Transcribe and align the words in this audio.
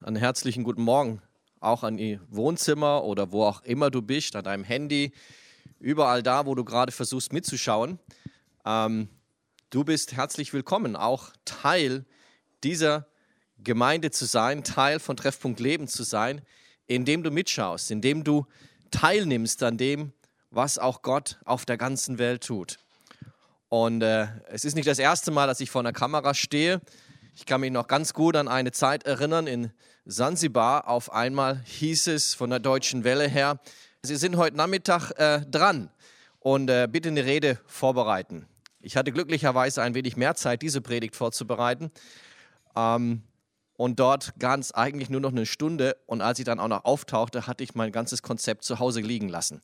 Einen 0.00 0.14
herzlichen 0.14 0.62
guten 0.62 0.82
Morgen 0.82 1.20
auch 1.58 1.82
an 1.82 1.98
Ihr 1.98 2.20
Wohnzimmer 2.30 3.02
oder 3.02 3.32
wo 3.32 3.42
auch 3.42 3.62
immer 3.62 3.90
du 3.90 4.00
bist, 4.00 4.36
an 4.36 4.44
deinem 4.44 4.62
Handy, 4.62 5.10
überall 5.80 6.22
da, 6.22 6.46
wo 6.46 6.54
du 6.54 6.64
gerade 6.64 6.92
versuchst 6.92 7.32
mitzuschauen. 7.32 7.98
Ähm, 8.64 9.08
du 9.70 9.82
bist 9.82 10.12
herzlich 10.12 10.52
willkommen, 10.52 10.94
auch 10.94 11.32
Teil 11.44 12.04
dieser 12.62 13.08
Gemeinde 13.58 14.12
zu 14.12 14.24
sein, 14.24 14.62
Teil 14.62 15.00
von 15.00 15.16
Treffpunkt 15.16 15.58
Leben 15.58 15.88
zu 15.88 16.04
sein, 16.04 16.42
indem 16.86 17.24
du 17.24 17.32
mitschaust, 17.32 17.90
indem 17.90 18.22
du 18.22 18.46
teilnimmst 18.92 19.64
an 19.64 19.78
dem, 19.78 20.12
was 20.52 20.78
auch 20.78 21.02
Gott 21.02 21.40
auf 21.44 21.66
der 21.66 21.76
ganzen 21.76 22.18
Welt 22.18 22.44
tut. 22.44 22.78
Und 23.68 24.02
äh, 24.02 24.28
es 24.46 24.64
ist 24.64 24.76
nicht 24.76 24.86
das 24.86 25.00
erste 25.00 25.32
Mal, 25.32 25.48
dass 25.48 25.58
ich 25.58 25.72
vor 25.72 25.80
einer 25.80 25.92
Kamera 25.92 26.34
stehe. 26.34 26.80
Ich 27.38 27.46
kann 27.46 27.60
mich 27.60 27.70
noch 27.70 27.86
ganz 27.86 28.14
gut 28.14 28.34
an 28.34 28.48
eine 28.48 28.72
Zeit 28.72 29.04
erinnern 29.04 29.46
in 29.46 29.70
Sansibar. 30.04 30.88
Auf 30.88 31.12
einmal 31.12 31.62
hieß 31.66 32.08
es 32.08 32.34
von 32.34 32.50
der 32.50 32.58
deutschen 32.58 33.04
Welle 33.04 33.28
her, 33.28 33.60
Sie 34.02 34.16
sind 34.16 34.36
heute 34.36 34.56
Nachmittag 34.56 35.12
äh, 35.12 35.42
dran 35.48 35.88
und 36.40 36.68
äh, 36.68 36.88
bitte 36.90 37.10
eine 37.10 37.24
Rede 37.24 37.60
vorbereiten. 37.64 38.48
Ich 38.80 38.96
hatte 38.96 39.12
glücklicherweise 39.12 39.82
ein 39.82 39.94
wenig 39.94 40.16
mehr 40.16 40.34
Zeit, 40.34 40.62
diese 40.62 40.80
Predigt 40.80 41.14
vorzubereiten. 41.14 41.92
Ähm, 42.74 43.22
und 43.76 44.00
dort 44.00 44.32
ganz 44.40 44.72
eigentlich 44.72 45.08
nur 45.08 45.20
noch 45.20 45.30
eine 45.30 45.46
Stunde. 45.46 45.96
Und 46.06 46.22
als 46.22 46.40
ich 46.40 46.44
dann 46.44 46.58
auch 46.58 46.66
noch 46.66 46.84
auftauchte, 46.84 47.46
hatte 47.46 47.62
ich 47.62 47.76
mein 47.76 47.92
ganzes 47.92 48.22
Konzept 48.22 48.64
zu 48.64 48.80
Hause 48.80 49.00
liegen 49.00 49.28
lassen. 49.28 49.62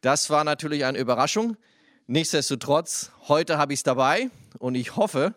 Das 0.00 0.30
war 0.30 0.42
natürlich 0.42 0.86
eine 0.86 0.96
Überraschung. 0.96 1.58
Nichtsdestotrotz, 2.06 3.10
heute 3.28 3.58
habe 3.58 3.74
ich 3.74 3.80
es 3.80 3.82
dabei 3.82 4.30
und 4.58 4.74
ich 4.74 4.96
hoffe, 4.96 5.34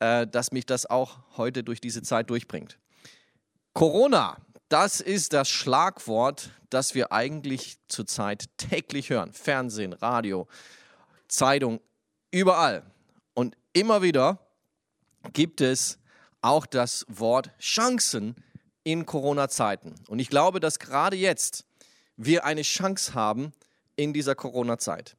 äh, 0.00 0.26
dass 0.26 0.52
mich 0.52 0.66
das 0.66 0.86
auch 0.86 1.18
heute 1.36 1.64
durch 1.64 1.80
diese 1.80 2.02
Zeit 2.02 2.30
durchbringt. 2.30 2.78
Corona, 3.72 4.38
das 4.68 5.00
ist 5.00 5.32
das 5.32 5.48
Schlagwort, 5.48 6.50
das 6.70 6.94
wir 6.94 7.12
eigentlich 7.12 7.78
zurzeit 7.88 8.46
täglich 8.58 9.10
hören. 9.10 9.32
Fernsehen, 9.32 9.92
Radio, 9.92 10.46
Zeitung, 11.28 11.80
überall. 12.30 12.82
Und 13.34 13.56
immer 13.72 14.02
wieder 14.02 14.38
gibt 15.32 15.60
es 15.60 15.98
auch 16.40 16.66
das 16.66 17.04
Wort 17.08 17.50
Chancen 17.58 18.36
in 18.84 19.06
Corona-Zeiten. 19.06 19.94
Und 20.08 20.18
ich 20.18 20.28
glaube, 20.28 20.60
dass 20.60 20.78
gerade 20.78 21.16
jetzt 21.16 21.64
wir 22.16 22.44
eine 22.44 22.62
Chance 22.62 23.14
haben 23.14 23.52
in 23.96 24.12
dieser 24.12 24.34
Corona-Zeit. 24.34 25.16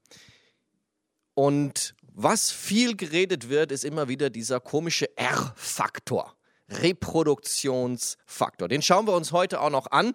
Und 1.33 1.95
was 2.22 2.52
viel 2.52 2.98
geredet 2.98 3.48
wird, 3.48 3.72
ist 3.72 3.86
immer 3.86 4.09
wieder 4.09 4.30
dieser 4.30 4.59
komische 4.59 5.17
R-Faktor, 5.17 6.36
Reproduktionsfaktor. 6.70 8.67
Den 8.67 8.81
schauen 8.81 9.08
wir 9.08 9.14
uns 9.14 9.31
heute 9.31 9.62
auch 9.62 9.70
noch 9.70 9.89
an. 9.92 10.14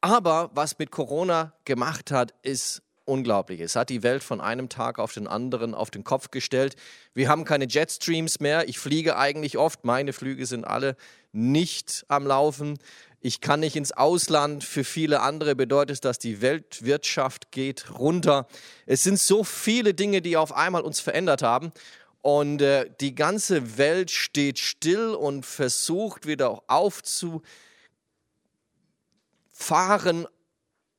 Aber 0.00 0.50
was 0.54 0.78
mit 0.78 0.92
Corona 0.92 1.54
gemacht 1.64 2.12
hat, 2.12 2.34
ist 2.42 2.82
unglaublich. 3.04 3.60
Es 3.60 3.74
hat 3.74 3.90
die 3.90 4.04
Welt 4.04 4.22
von 4.22 4.40
einem 4.40 4.68
Tag 4.68 5.00
auf 5.00 5.12
den 5.12 5.26
anderen 5.26 5.74
auf 5.74 5.90
den 5.90 6.04
Kopf 6.04 6.30
gestellt. 6.30 6.76
Wir 7.14 7.28
haben 7.28 7.44
keine 7.44 7.66
Jetstreams 7.68 8.38
mehr. 8.38 8.68
Ich 8.68 8.78
fliege 8.78 9.16
eigentlich 9.16 9.58
oft. 9.58 9.84
Meine 9.84 10.12
Flüge 10.12 10.46
sind 10.46 10.64
alle 10.64 10.96
nicht 11.32 12.04
am 12.06 12.28
Laufen 12.28 12.78
ich 13.24 13.40
kann 13.40 13.60
nicht 13.60 13.76
ins 13.76 13.92
Ausland. 13.92 14.64
Für 14.64 14.82
viele 14.82 15.20
andere 15.20 15.54
bedeutet 15.54 15.94
es, 15.94 16.00
dass 16.00 16.18
die 16.18 16.40
Weltwirtschaft 16.40 17.52
geht 17.52 17.88
runter. 17.98 18.48
Es 18.84 19.04
sind 19.04 19.18
so 19.18 19.44
viele 19.44 19.94
Dinge, 19.94 20.22
die 20.22 20.36
auf 20.36 20.52
einmal 20.52 20.82
uns 20.82 20.98
verändert 20.98 21.40
haben. 21.40 21.72
Und 22.20 22.62
äh, 22.62 22.90
die 23.00 23.14
ganze 23.14 23.78
Welt 23.78 24.10
steht 24.10 24.58
still 24.58 25.10
und 25.10 25.46
versucht 25.46 26.26
wieder 26.26 26.64
aufzufahren. 26.66 27.46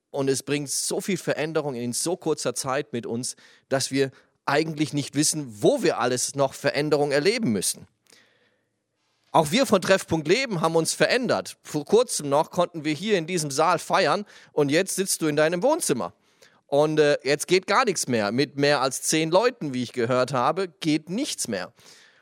Und 0.09 0.29
es 0.29 0.44
bringt 0.44 0.69
so 0.69 1.01
viel 1.01 1.17
Veränderung 1.17 1.75
in 1.75 1.91
so 1.91 2.16
kurzer 2.16 2.55
Zeit 2.55 2.94
mit 2.94 3.05
uns, 3.05 3.35
dass 3.67 3.91
wir 3.91 4.12
eigentlich 4.45 4.94
nicht 4.94 5.16
wissen, 5.16 5.62
wo 5.62 5.83
wir 5.83 6.00
alles 6.00 6.35
noch 6.35 6.53
Veränderung 6.53 7.12
erleben 7.12 7.51
müssen. 7.51 7.88
Auch 9.35 9.49
wir 9.49 9.66
von 9.66 9.81
Treffpunkt 9.81 10.27
Leben 10.27 10.61
haben 10.61 10.75
uns 10.75 10.94
verändert. 10.94 11.57
Vor 11.63 11.85
kurzem 11.85 12.29
noch 12.29 12.51
konnten 12.51 12.85
wir 12.85 12.94
hier 12.94 13.17
in 13.17 13.25
diesem 13.25 13.49
Saal 13.49 13.79
feiern 13.79 14.25
und 14.51 14.69
jetzt 14.69 14.95
sitzt 14.95 15.23
du 15.23 15.27
in 15.27 15.35
deinem 15.35 15.63
Wohnzimmer. 15.63 16.13
Und 16.67 16.99
äh, 16.99 17.17
jetzt 17.23 17.47
geht 17.47 17.66
gar 17.66 17.83
nichts 17.83 18.07
mehr. 18.07 18.31
Mit 18.31 18.57
mehr 18.57 18.81
als 18.81 19.01
zehn 19.01 19.31
Leuten, 19.31 19.73
wie 19.73 19.81
ich 19.81 19.91
gehört 19.91 20.33
habe, 20.33 20.67
geht 20.81 21.09
nichts 21.09 21.47
mehr. 21.47 21.73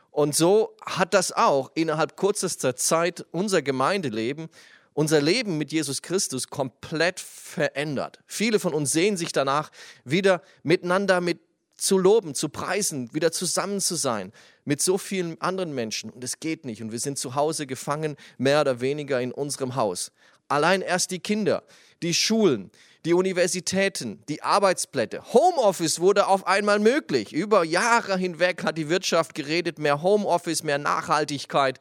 Und 0.09 0.37
so 0.37 0.77
hat 0.85 1.13
das 1.13 1.33
auch 1.33 1.69
innerhalb 1.75 2.15
kürzester 2.15 2.77
Zeit 2.77 3.25
unser 3.31 3.61
Gemeindeleben, 3.61 4.47
unser 4.93 5.19
Leben 5.19 5.57
mit 5.57 5.73
Jesus 5.73 6.01
Christus 6.01 6.47
komplett 6.47 7.19
verändert. 7.19 8.19
Viele 8.25 8.57
von 8.57 8.73
uns 8.73 8.93
sehen 8.93 9.17
sich 9.17 9.33
danach, 9.33 9.69
wieder 10.05 10.41
miteinander 10.63 11.19
mit 11.19 11.41
zu 11.75 11.97
loben, 11.97 12.35
zu 12.35 12.47
preisen, 12.47 13.13
wieder 13.13 13.33
zusammen 13.33 13.81
zu 13.81 13.95
sein 13.95 14.31
mit 14.65 14.81
so 14.81 14.97
vielen 14.97 15.39
anderen 15.41 15.73
Menschen. 15.73 16.09
Und 16.09 16.23
es 16.23 16.39
geht 16.39 16.65
nicht. 16.65 16.81
Und 16.81 16.91
wir 16.91 16.99
sind 16.99 17.17
zu 17.17 17.35
Hause 17.35 17.67
gefangen, 17.67 18.15
mehr 18.37 18.61
oder 18.61 18.81
weniger 18.81 19.21
in 19.21 19.31
unserem 19.31 19.75
Haus. 19.75 20.11
Allein 20.47 20.81
erst 20.81 21.11
die 21.11 21.19
Kinder, 21.19 21.63
die 22.03 22.13
Schulen, 22.13 22.71
die 23.05 23.13
Universitäten, 23.13 24.21
die 24.29 24.43
Arbeitsplätze. 24.43 25.21
Homeoffice 25.33 25.99
wurde 25.99 26.27
auf 26.27 26.45
einmal 26.45 26.79
möglich. 26.79 27.33
Über 27.33 27.63
Jahre 27.63 28.17
hinweg 28.17 28.63
hat 28.63 28.77
die 28.77 28.89
Wirtschaft 28.89 29.33
geredet, 29.33 29.79
mehr 29.79 30.01
Homeoffice, 30.01 30.63
mehr 30.63 30.77
Nachhaltigkeit. 30.77 31.79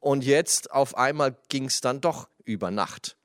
Und 0.00 0.24
jetzt 0.24 0.70
auf 0.70 0.96
einmal 0.96 1.36
ging 1.48 1.66
es 1.66 1.80
dann 1.80 2.00
doch 2.00 2.28
über 2.44 2.70
Nacht. 2.70 3.16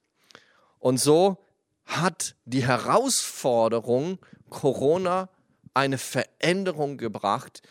Und 0.80 1.00
so 1.00 1.38
hat 1.86 2.36
die 2.46 2.66
Herausforderung 2.66 4.20
Corona 4.50 5.30
eine 5.74 5.98
Veränderung 5.98 6.98
gebracht, 6.98 7.62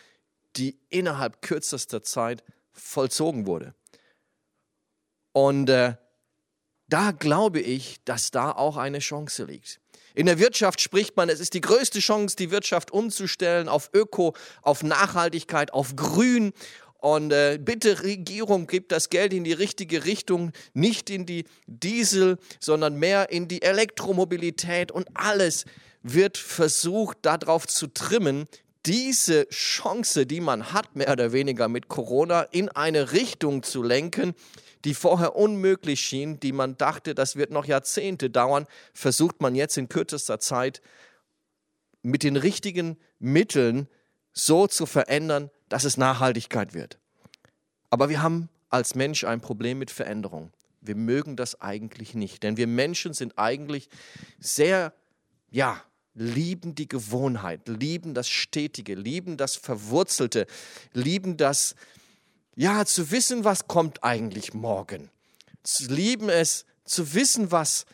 die 0.57 0.79
innerhalb 0.89 1.43
kürzester 1.43 2.03
Zeit 2.03 2.43
vollzogen 2.73 3.47
wurde. 3.47 3.75
Und 5.33 5.69
äh, 5.71 5.97
da 6.89 7.13
glaube 7.13 7.61
ich, 7.61 8.05
dass 8.05 8.31
da 8.31 8.53
auch 8.53 8.77
eine 8.77 8.99
Chance 8.99 9.45
liegt. 9.45 9.81
In 10.15 10.27
der 10.27 10.39
Wirtschaft 10.39 10.81
spricht 10.81 11.17
man, 11.17 11.31
es 11.31 11.41
ist 11.41 11.55
die 11.55 11.63
größte 11.63 12.01
Chance, 12.01 12.37
die 12.37 12.51
Wirtschaft 12.51 12.91
umzustellen 12.91 13.69
auf 13.69 13.91
Öko, 13.95 14.35
auf 14.61 14.83
Nachhaltigkeit, 14.83 15.73
auf 15.73 15.97
Grün. 15.97 16.53
Und 16.99 17.33
äh, 17.33 17.59
bitte 17.61 18.03
Regierung, 18.03 18.67
gebt 18.67 18.93
das 18.93 19.09
Geld 19.09 19.33
in 19.33 19.43
die 19.43 19.55
richtige 19.55 20.05
Richtung, 20.05 20.53
nicht 20.75 21.09
in 21.09 21.27
die 21.27 21.45
Diesel, 21.67 22.39
sondern 22.61 22.97
mehr 22.97 23.31
in 23.31 23.49
die 23.49 23.63
Elektromobilität 23.63 24.93
und 24.93 25.09
alles 25.15 25.65
wird 26.03 26.37
versucht, 26.37 27.19
darauf 27.23 27.67
zu 27.67 27.87
trimmen, 27.87 28.47
diese 28.87 29.49
Chance, 29.49 30.27
die 30.27 30.41
man 30.41 30.73
hat, 30.73 30.97
mehr 30.97 31.11
oder 31.11 31.33
weniger 31.33 31.69
mit 31.69 31.89
Corona, 31.89 32.43
in 32.43 32.69
eine 32.69 33.13
Richtung 33.13 33.63
zu 33.63 33.83
lenken, 33.83 34.35
die 34.85 34.95
vorher 34.95 35.37
unmöglich 35.37 36.01
schien, 36.01 36.41
die 36.41 36.53
man 36.53 36.77
dachte, 36.77 37.15
das 37.15 37.37
wird 37.37 37.51
noch 37.51 37.65
Jahrzehnte 37.65 38.31
dauern, 38.31 38.67
versucht 38.93 39.41
man 39.41 39.55
jetzt 39.55 39.79
in 39.79 39.89
kürzester 39.89 40.41
Zeit 40.41 40.83
mit 42.03 42.25
den 42.25 42.37
richtigen 42.37 42.99
Mitteln 43.21 43.89
so 44.33 44.67
zu 44.67 44.87
verändern, 44.87 45.51
dass 45.69 45.85
es 45.85 45.97
Nachhaltigkeit 45.97 46.75
wird. 46.75 46.99
Aber 47.91 48.09
wir 48.09 48.23
haben 48.23 48.49
als 48.71 48.95
Mensch 48.95 49.25
ein 49.25 49.41
Problem 49.41 49.79
mit 49.79 49.91
Veränderung. 49.91 50.51
Wir 50.81 50.97
mögen 50.97 51.37
das 51.37 51.61
eigentlich 51.61 52.15
nicht, 52.15 52.43
denn 52.43 52.57
wir 52.57 52.67
Menschen 52.67 53.13
sind 53.13 53.39
eigentlich 53.39 53.89
sehr, 54.41 54.93
ja, 55.51 55.81
lieben 56.15 56.75
die 56.75 56.89
Gewohnheit, 56.89 57.69
lieben 57.69 58.15
das 58.15 58.29
Stetige, 58.29 58.95
lieben 58.95 59.37
das 59.37 59.57
Verwurzelte, 59.57 60.47
lieben 60.93 61.37
das, 61.37 61.75
ja, 62.55 62.85
zu 62.85 63.11
wissen, 63.11 63.45
was 63.45 63.67
kommt 63.67 64.05
eigentlich 64.05 64.53
morgen. 64.53 65.11
Lieben 65.79 66.29
es 66.29 66.67
zu 66.85 67.15
wissen, 67.15 67.51
was 67.51 67.87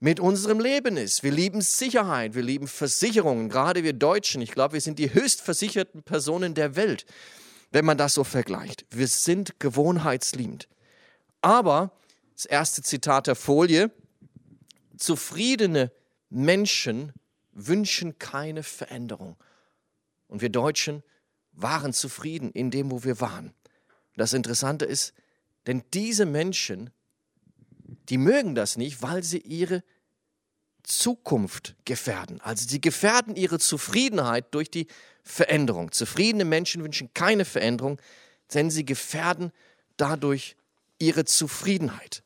mit 0.00 0.20
unserem 0.20 0.60
Leben 0.60 0.96
ist. 0.96 1.22
Wir 1.22 1.32
lieben 1.32 1.62
Sicherheit, 1.62 2.34
wir 2.34 2.42
lieben 2.42 2.68
Versicherungen, 2.68 3.48
gerade 3.48 3.82
wir 3.82 3.94
Deutschen. 3.94 4.42
Ich 4.42 4.52
glaube, 4.52 4.74
wir 4.74 4.80
sind 4.80 4.98
die 4.98 5.12
höchstversicherten 5.12 6.02
Personen 6.02 6.54
der 6.54 6.76
Welt, 6.76 7.06
wenn 7.70 7.84
man 7.84 7.96
das 7.96 8.14
so 8.14 8.22
vergleicht. 8.22 8.84
Wir 8.90 9.08
sind 9.08 9.58
gewohnheitsliebend. 9.58 10.68
Aber, 11.40 11.90
das 12.34 12.44
erste 12.44 12.82
Zitat 12.82 13.26
der 13.26 13.34
Folie, 13.34 13.90
zufriedene 14.96 15.90
Menschen 16.30 17.12
wünschen 17.52 18.18
keine 18.18 18.62
Veränderung. 18.62 19.36
Und 20.28 20.40
wir 20.40 20.50
Deutschen 20.50 21.02
waren 21.52 21.92
zufrieden 21.92 22.50
in 22.50 22.70
dem, 22.70 22.90
wo 22.90 23.04
wir 23.04 23.20
waren. 23.20 23.54
Das 24.16 24.32
Interessante 24.32 24.84
ist, 24.84 25.14
denn 25.66 25.82
diese 25.92 26.26
Menschen, 26.26 26.90
die 28.08 28.18
mögen 28.18 28.54
das 28.54 28.76
nicht, 28.76 29.02
weil 29.02 29.22
sie 29.22 29.38
ihre 29.38 29.82
Zukunft 30.82 31.74
gefährden. 31.84 32.40
Also 32.40 32.68
sie 32.68 32.80
gefährden 32.80 33.36
ihre 33.36 33.58
Zufriedenheit 33.58 34.54
durch 34.54 34.70
die 34.70 34.86
Veränderung. 35.22 35.92
Zufriedene 35.92 36.44
Menschen 36.44 36.82
wünschen 36.82 37.12
keine 37.14 37.44
Veränderung, 37.44 38.00
denn 38.52 38.70
sie 38.70 38.84
gefährden 38.84 39.52
dadurch 39.96 40.56
ihre 40.98 41.24
Zufriedenheit. 41.24 42.22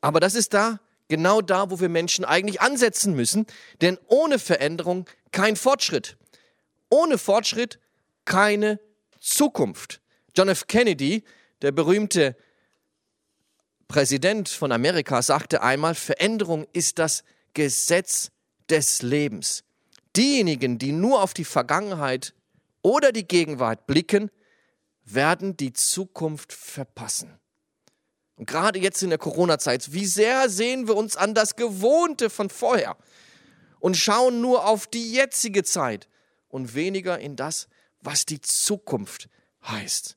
Aber 0.00 0.18
das 0.18 0.34
ist 0.34 0.52
da, 0.52 0.80
genau 1.12 1.42
da, 1.42 1.70
wo 1.70 1.78
wir 1.78 1.90
Menschen 1.90 2.24
eigentlich 2.24 2.62
ansetzen 2.62 3.14
müssen, 3.14 3.44
denn 3.82 3.98
ohne 4.06 4.38
Veränderung 4.38 5.04
kein 5.30 5.56
Fortschritt. 5.56 6.16
Ohne 6.88 7.18
Fortschritt 7.18 7.78
keine 8.24 8.80
Zukunft. 9.20 10.00
John 10.34 10.48
F. 10.48 10.68
Kennedy, 10.68 11.22
der 11.60 11.70
berühmte 11.70 12.34
Präsident 13.88 14.48
von 14.48 14.72
Amerika, 14.72 15.20
sagte 15.20 15.62
einmal, 15.62 15.94
Veränderung 15.94 16.66
ist 16.72 16.98
das 16.98 17.24
Gesetz 17.52 18.30
des 18.70 19.02
Lebens. 19.02 19.64
Diejenigen, 20.16 20.78
die 20.78 20.92
nur 20.92 21.22
auf 21.22 21.34
die 21.34 21.44
Vergangenheit 21.44 22.32
oder 22.80 23.12
die 23.12 23.28
Gegenwart 23.28 23.86
blicken, 23.86 24.30
werden 25.04 25.58
die 25.58 25.74
Zukunft 25.74 26.54
verpassen. 26.54 27.38
Und 28.42 28.46
gerade 28.46 28.80
jetzt 28.80 29.00
in 29.04 29.10
der 29.10 29.20
Corona-Zeit, 29.20 29.92
wie 29.92 30.04
sehr 30.04 30.50
sehen 30.50 30.88
wir 30.88 30.96
uns 30.96 31.16
an 31.16 31.32
das 31.32 31.54
Gewohnte 31.54 32.28
von 32.28 32.50
vorher 32.50 32.96
und 33.78 33.96
schauen 33.96 34.40
nur 34.40 34.66
auf 34.66 34.88
die 34.88 35.12
jetzige 35.12 35.62
Zeit 35.62 36.08
und 36.48 36.74
weniger 36.74 37.20
in 37.20 37.36
das, 37.36 37.68
was 38.00 38.26
die 38.26 38.40
Zukunft 38.40 39.28
heißt. 39.64 40.16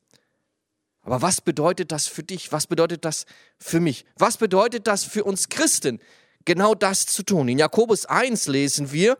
Aber 1.03 1.21
was 1.21 1.39
bedeutet 1.39 1.91
das 1.91 2.07
für 2.07 2.23
dich? 2.23 2.51
Was 2.51 2.65
bedeutet 2.65 3.05
das 3.05 3.27
für 3.59 3.79
mich? 3.79 4.05
Was 4.17 4.37
bedeutet 4.37 4.87
das 4.87 5.03
für 5.03 5.23
uns 5.23 5.49
Christen, 5.49 5.99
genau 6.45 6.73
das 6.73 7.05
zu 7.05 7.21
tun? 7.21 7.47
In 7.47 7.59
Jakobus 7.59 8.07
1 8.07 8.47
lesen 8.47 8.91
wir, 8.91 9.19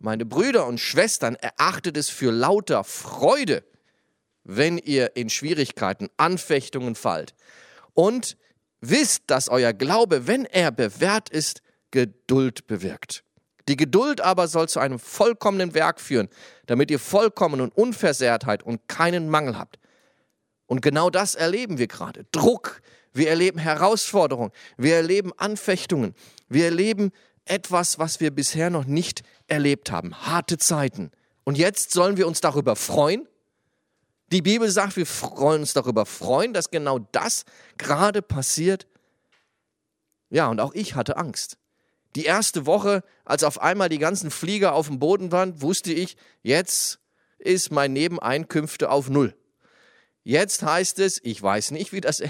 meine 0.00 0.26
Brüder 0.26 0.66
und 0.66 0.80
Schwestern, 0.80 1.36
erachtet 1.36 1.96
es 1.96 2.08
für 2.08 2.32
lauter 2.32 2.82
Freude, 2.82 3.62
wenn 4.42 4.78
ihr 4.78 5.14
in 5.14 5.30
Schwierigkeiten, 5.30 6.08
Anfechtungen 6.16 6.96
fallt. 6.96 7.36
Und 7.94 8.36
wisst, 8.80 9.24
dass 9.26 9.48
euer 9.48 9.72
Glaube, 9.72 10.26
wenn 10.26 10.44
er 10.44 10.70
bewährt 10.70 11.28
ist, 11.28 11.62
Geduld 11.90 12.66
bewirkt. 12.66 13.24
Die 13.68 13.76
Geduld 13.76 14.20
aber 14.20 14.48
soll 14.48 14.68
zu 14.68 14.80
einem 14.80 14.98
vollkommenen 14.98 15.74
Werk 15.74 16.00
führen, 16.00 16.28
damit 16.66 16.90
ihr 16.90 16.98
vollkommen 16.98 17.60
und 17.60 17.76
Unversehrtheit 17.76 18.62
und 18.62 18.88
keinen 18.88 19.28
Mangel 19.28 19.56
habt. 19.56 19.78
Und 20.66 20.80
genau 20.80 21.10
das 21.10 21.34
erleben 21.34 21.78
wir 21.78 21.86
gerade. 21.86 22.24
Druck, 22.32 22.80
wir 23.12 23.28
erleben 23.28 23.58
Herausforderungen, 23.58 24.52
wir 24.76 24.96
erleben 24.96 25.32
Anfechtungen, 25.36 26.14
wir 26.48 26.64
erleben 26.64 27.12
etwas, 27.44 27.98
was 27.98 28.20
wir 28.20 28.30
bisher 28.30 28.70
noch 28.70 28.84
nicht 28.84 29.22
erlebt 29.46 29.90
haben. 29.90 30.14
Harte 30.14 30.58
Zeiten. 30.58 31.10
Und 31.44 31.58
jetzt 31.58 31.92
sollen 31.92 32.16
wir 32.16 32.26
uns 32.26 32.40
darüber 32.40 32.76
freuen. 32.76 33.28
Die 34.32 34.42
Bibel 34.42 34.70
sagt, 34.70 34.96
wir 34.96 35.06
wollen 35.06 35.60
uns 35.60 35.74
darüber 35.74 36.06
freuen, 36.06 36.52
dass 36.52 36.70
genau 36.70 36.98
das 37.12 37.44
gerade 37.76 38.22
passiert. 38.22 38.86
Ja, 40.30 40.48
und 40.48 40.60
auch 40.60 40.74
ich 40.74 40.94
hatte 40.94 41.16
Angst. 41.16 41.58
Die 42.16 42.24
erste 42.24 42.66
Woche, 42.66 43.04
als 43.24 43.44
auf 43.44 43.60
einmal 43.60 43.88
die 43.88 43.98
ganzen 43.98 44.30
Flieger 44.30 44.74
auf 44.74 44.88
dem 44.88 44.98
Boden 44.98 45.32
waren, 45.32 45.60
wusste 45.62 45.92
ich, 45.92 46.16
jetzt 46.42 46.98
ist 47.38 47.70
mein 47.70 47.92
Nebeneinkünfte 47.92 48.90
auf 48.90 49.08
Null. 49.08 49.34
Jetzt 50.24 50.62
heißt 50.62 50.98
es, 51.00 51.20
ich 51.22 51.42
weiß 51.42 51.70
nicht, 51.72 51.92
wie, 51.92 52.00
das, 52.00 52.22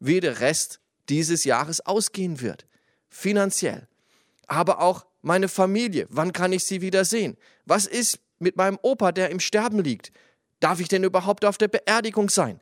wie 0.00 0.20
der 0.20 0.40
Rest 0.40 0.80
dieses 1.08 1.44
Jahres 1.44 1.84
ausgehen 1.84 2.40
wird. 2.40 2.66
Finanziell 3.08 3.88
aber 4.48 4.80
auch 4.80 5.06
meine 5.22 5.48
Familie. 5.48 6.06
Wann 6.10 6.32
kann 6.32 6.52
ich 6.52 6.64
sie 6.64 6.80
wieder 6.80 7.04
sehen? 7.04 7.36
Was 7.66 7.86
ist 7.86 8.18
mit 8.40 8.56
meinem 8.56 8.78
Opa, 8.82 9.12
der 9.12 9.30
im 9.30 9.40
Sterben 9.40 9.78
liegt? 9.78 10.10
Darf 10.60 10.80
ich 10.80 10.88
denn 10.88 11.04
überhaupt 11.04 11.44
auf 11.44 11.58
der 11.58 11.68
Beerdigung 11.68 12.30
sein? 12.30 12.60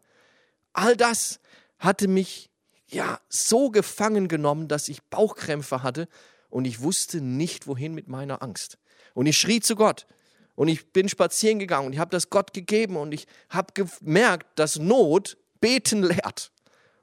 All 0.72 0.96
das 0.96 1.40
hatte 1.78 2.08
mich 2.08 2.50
ja 2.86 3.20
so 3.28 3.70
gefangen 3.70 4.28
genommen, 4.28 4.68
dass 4.68 4.88
ich 4.88 5.02
Bauchkrämpfe 5.04 5.82
hatte 5.82 6.08
und 6.50 6.66
ich 6.66 6.80
wusste 6.80 7.20
nicht, 7.20 7.66
wohin 7.66 7.94
mit 7.94 8.08
meiner 8.08 8.42
Angst. 8.42 8.78
Und 9.14 9.26
ich 9.26 9.38
schrie 9.38 9.60
zu 9.60 9.76
Gott 9.76 10.06
und 10.54 10.68
ich 10.68 10.92
bin 10.92 11.08
spazieren 11.08 11.58
gegangen 11.58 11.86
und 11.86 11.92
ich 11.92 11.98
habe 11.98 12.10
das 12.10 12.30
Gott 12.30 12.52
gegeben 12.52 12.96
und 12.96 13.12
ich 13.12 13.26
habe 13.48 13.72
gemerkt, 13.74 14.58
dass 14.58 14.78
Not 14.78 15.36
beten 15.60 16.02
lehrt. 16.02 16.52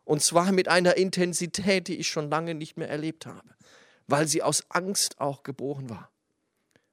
Und 0.05 0.21
zwar 0.21 0.51
mit 0.51 0.67
einer 0.67 0.97
Intensität, 0.97 1.87
die 1.87 1.95
ich 1.95 2.07
schon 2.09 2.29
lange 2.29 2.55
nicht 2.55 2.77
mehr 2.77 2.89
erlebt 2.89 3.25
habe 3.25 3.53
weil 4.07 4.27
sie 4.27 4.43
aus 4.43 4.63
Angst 4.69 5.19
auch 5.19 5.43
geboren 5.43 5.89
war. 5.89 6.09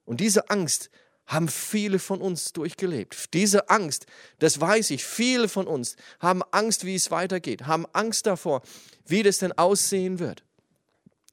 Und 0.04 0.20
diese 0.20 0.50
Angst 0.50 0.90
haben 1.30 1.48
viele 1.48 2.00
von 2.00 2.20
uns 2.20 2.52
durchgelebt. 2.52 3.32
Diese 3.34 3.70
Angst, 3.70 4.06
das 4.40 4.60
weiß 4.60 4.90
ich, 4.90 5.04
viele 5.04 5.48
von 5.48 5.68
uns 5.68 5.94
haben 6.18 6.42
Angst, 6.50 6.84
wie 6.84 6.96
es 6.96 7.12
weitergeht, 7.12 7.68
haben 7.68 7.86
Angst 7.92 8.26
davor, 8.26 8.62
wie 9.06 9.22
das 9.22 9.38
denn 9.38 9.52
aussehen 9.52 10.18
wird. 10.18 10.42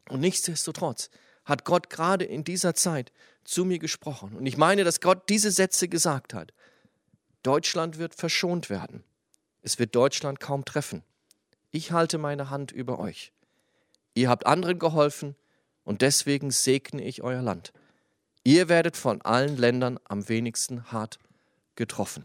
Und 0.07 0.19
nichtsdestotrotz 0.19 1.09
hat 1.45 1.65
Gott 1.65 1.89
gerade 1.89 2.25
in 2.25 2.43
dieser 2.43 2.75
Zeit 2.75 3.11
zu 3.43 3.65
mir 3.65 3.79
gesprochen. 3.79 4.35
Und 4.35 4.45
ich 4.45 4.55
meine, 4.55 4.83
dass 4.83 5.01
Gott 5.01 5.29
diese 5.29 5.49
Sätze 5.49 5.87
gesagt 5.87 6.35
hat. 6.35 6.53
Deutschland 7.41 7.97
wird 7.97 8.13
verschont 8.13 8.69
werden. 8.69 9.03
Es 9.63 9.79
wird 9.79 9.95
Deutschland 9.95 10.39
kaum 10.39 10.63
treffen. 10.63 11.01
Ich 11.71 11.91
halte 11.91 12.19
meine 12.19 12.51
Hand 12.51 12.71
über 12.71 12.99
euch. 12.99 13.31
Ihr 14.13 14.29
habt 14.29 14.45
anderen 14.45 14.77
geholfen, 14.77 15.35
und 15.83 16.01
deswegen 16.01 16.51
segne 16.51 17.01
ich 17.03 17.23
euer 17.23 17.41
Land. 17.41 17.71
Ihr 18.47 18.69
werdet 18.69 18.95
von 18.95 19.21
allen 19.23 19.57
Ländern 19.57 19.99
am 20.05 20.29
wenigsten 20.29 20.89
hart 20.89 21.19
getroffen. 21.75 22.23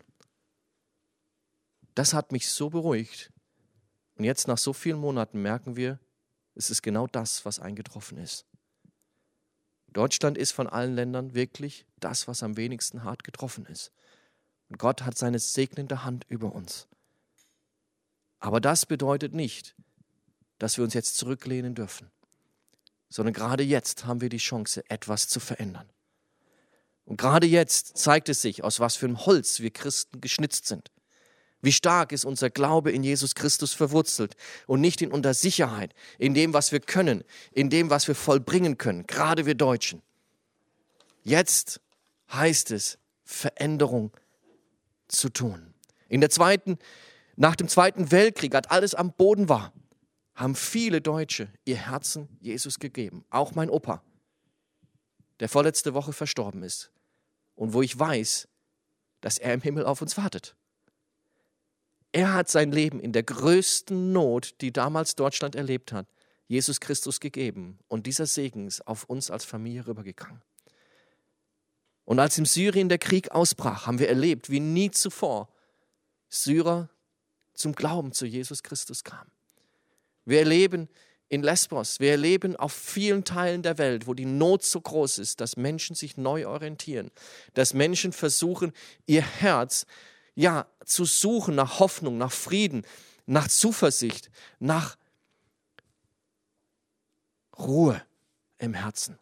Das 1.97 2.15
hat 2.15 2.31
mich 2.31 2.49
so 2.49 2.71
beruhigt. 2.71 3.33
Und 4.15 4.23
jetzt 4.23 4.47
nach 4.47 4.57
so 4.57 4.73
vielen 4.73 5.01
Monaten 5.01 5.43
merken 5.43 5.75
wir, 5.75 5.99
es 6.55 6.71
ist 6.71 6.81
genau 6.81 7.09
das, 7.09 7.45
was 7.45 7.59
eingetroffen 7.59 8.19
ist. 8.19 8.47
Deutschland 9.89 10.39
ist 10.39 10.53
von 10.53 10.69
allen 10.69 10.95
Ländern 10.95 11.35
wirklich 11.35 11.87
das, 11.99 12.29
was 12.29 12.45
am 12.45 12.57
wenigsten 12.57 13.03
hart 13.03 13.25
getroffen 13.25 13.67
ist. 13.67 13.91
Und 14.69 14.79
Gott 14.79 15.03
hat 15.03 15.19
seine 15.19 15.41
segnende 15.41 16.05
Hand 16.05 16.25
über 16.29 16.55
uns. 16.55 16.87
Aber 18.39 18.61
das 18.61 18.87
bedeutet 18.87 19.35
nicht, 19.35 19.75
dass 20.61 20.77
wir 20.77 20.85
uns 20.85 20.95
jetzt 20.95 21.17
zurücklehnen 21.17 21.75
dürfen 21.75 22.13
sondern 23.13 23.35
gerade 23.35 23.63
jetzt 23.63 24.07
haben 24.07 24.23
wir 24.23 24.31
die 24.31 24.39
Chance, 24.39 24.89
etwas 24.89 25.29
zu 25.29 25.39
verändern. 25.39 25.92
Und 27.05 27.17
gerade 27.17 27.47
jetzt 27.47 27.97
zeigt 27.99 28.29
es 28.29 28.43
sich, 28.43 28.65
aus 28.65 28.81
was 28.81 28.97
für 28.97 29.07
einem 29.07 29.25
Holz 29.27 29.61
wir 29.61 29.71
Christen 29.71 30.21
geschnitzt 30.21 30.67
sind. 30.67 30.91
Wie 31.61 31.73
stark 31.73 32.11
ist 32.11 32.25
unser 32.25 32.51
Glaube 32.51 32.91
in 32.91 33.05
Jesus 33.05 33.35
Christus 33.37 33.73
verwurzelt 33.73 34.35
und 34.67 34.81
nicht 34.81 35.01
in 35.01 35.13
unserer 35.13 35.35
Sicherheit, 35.35 35.95
in 36.19 36.35
dem, 36.35 36.53
was 36.53 36.73
wir 36.73 36.81
können, 36.81 37.23
in 37.53 37.71
dem, 37.71 37.89
was 37.89 38.09
wir 38.09 38.17
vollbringen 38.17 38.79
können, 38.79 39.07
gerade 39.07 39.47
wir 39.47 39.55
Deutschen. 39.55 40.03
Jetzt 41.23 41.81
heißt 42.33 42.73
es, 42.73 42.99
Veränderung 43.25 44.11
zu 45.07 45.29
tun. 45.29 45.73
In 46.09 46.21
der 46.21 46.31
zweiten, 46.31 46.79
nach 47.37 47.55
dem 47.55 47.69
Zweiten 47.69 48.11
Weltkrieg, 48.11 48.55
als 48.55 48.69
alles 48.69 48.95
am 48.95 49.13
Boden 49.13 49.49
war, 49.49 49.73
haben 50.35 50.57
viele 50.57 51.01
Deutsche 51.01 51.49
ihr 51.65 51.77
Herzen 51.77 52.29
Jesus 52.41 52.81
gegeben. 52.81 53.25
Auch 53.31 53.55
mein 53.55 53.71
Opa, 53.71 54.03
der 55.43 55.49
vorletzte 55.49 55.93
Woche 55.93 56.13
verstorben 56.13 56.63
ist. 56.63 56.93
Und 57.57 57.73
wo 57.73 57.83
ich 57.83 57.99
weiß, 57.99 58.47
dass 59.21 59.39
er 59.39 59.53
im 59.53 59.61
Himmel 59.61 59.85
auf 59.85 60.01
uns 60.01 60.17
wartet. 60.17 60.55
Er 62.13 62.33
hat 62.33 62.49
sein 62.49 62.71
Leben 62.71 63.01
in 63.01 63.11
der 63.11 63.25
größten 63.25 64.13
Not, 64.13 64.55
die 64.61 64.73
damals 64.73 65.17
Deutschland 65.17 65.57
erlebt 65.57 65.91
hat, 65.91 66.07
Jesus 66.47 66.79
Christus 66.79 67.19
gegeben. 67.19 67.81
Und 67.89 68.07
dieser 68.07 68.27
Segen 68.27 68.69
ist 68.69 68.87
auf 68.87 69.03
uns 69.03 69.33
als 69.33 69.45
Familie 69.45 69.89
rübergegangen. 69.89 70.43
Und 72.05 72.21
als 72.21 72.39
im 72.39 72.47
Syrien 72.47 72.89
der 72.89 72.99
Krieg 72.99 73.33
ausbrach, 73.33 73.89
haben 73.89 73.99
wir 73.99 74.09
erlebt, 74.09 74.49
wie 74.49 74.61
nie 74.61 74.93
zuvor 74.93 75.49
Syrer 76.29 76.89
zum 77.53 77.75
Glauben 77.75 78.13
zu 78.13 78.27
Jesus 78.27 78.63
Christus 78.63 79.03
kamen. 79.03 79.33
Wir 80.25 80.39
erleben 80.39 80.89
in 81.33 81.43
Lesbos, 81.43 81.99
wir 81.99 82.11
erleben 82.11 82.57
auf 82.57 82.75
vielen 82.75 83.25
Teilen 83.25 83.63
der 83.63 83.79
Welt, 83.79 84.07
wo 84.07 84.13
die 84.13 84.27
Not 84.27 84.65
so 84.65 84.79
groß 84.79 85.17
ist, 85.17 85.41
dass 85.41 85.57
Menschen 85.57 85.97
sich 85.97 86.19
neu 86.19 86.47
orientieren, 86.47 87.11
dass 87.55 87.73
Menschen 87.73 88.13
versuchen, 88.13 88.75
ihr 89.07 89.23
Herz 89.23 89.87
ja 90.35 90.67
zu 90.85 91.07
suchen 91.07 91.55
nach 91.55 91.79
Hoffnung, 91.79 92.19
nach 92.19 92.33
Frieden, 92.33 92.85
nach 93.25 93.49
Zuversicht, 93.49 94.31
nach 94.59 94.99
Ruhe 97.59 98.03
im 98.59 98.75
Herzen. 98.75 99.19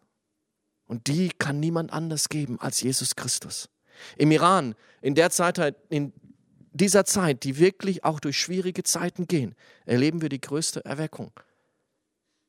Und 0.87 1.07
die 1.07 1.29
kann 1.29 1.61
niemand 1.61 1.93
anders 1.93 2.29
geben 2.29 2.59
als 2.59 2.81
Jesus 2.81 3.15
Christus. 3.15 3.69
Im 4.17 4.33
Iran, 4.33 4.75
in 5.01 5.15
der 5.15 5.31
Zeit, 5.31 5.77
in 5.91 6.13
dieser 6.73 7.05
Zeit, 7.05 7.45
die 7.45 7.59
wirklich 7.59 8.03
auch 8.03 8.19
durch 8.19 8.37
schwierige 8.37 8.83
Zeiten 8.83 9.29
gehen, 9.29 9.55
erleben 9.87 10.23
wir 10.23 10.29
die 10.29 10.41
größte 10.41 10.85
Erweckung. 10.85 11.31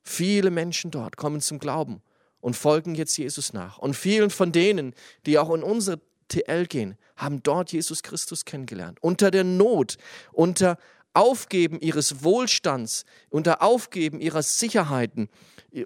Viele 0.03 0.51
Menschen 0.51 0.91
dort 0.91 1.17
kommen 1.17 1.41
zum 1.41 1.59
Glauben 1.59 2.01
und 2.39 2.55
folgen 2.55 2.95
jetzt 2.95 3.17
Jesus 3.17 3.53
nach. 3.53 3.77
Und 3.77 3.95
vielen 3.95 4.29
von 4.29 4.51
denen, 4.51 4.93
die 5.25 5.37
auch 5.37 5.53
in 5.53 5.63
unsere 5.63 6.01
TL 6.27 6.65
gehen, 6.65 6.97
haben 7.15 7.43
dort 7.43 7.71
Jesus 7.71 8.03
Christus 8.03 8.45
kennengelernt. 8.45 8.97
Unter 9.01 9.31
der 9.31 9.43
Not, 9.43 9.97
unter 10.31 10.77
Aufgeben 11.13 11.79
ihres 11.79 12.23
Wohlstands, 12.23 13.05
unter 13.29 13.61
Aufgeben 13.61 14.21
ihrer 14.21 14.41
Sicherheiten, 14.41 15.29